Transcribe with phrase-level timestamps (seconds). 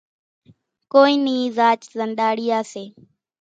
[0.91, 2.83] ڪونئين نِي زاچ زنڏاڙيا سي۔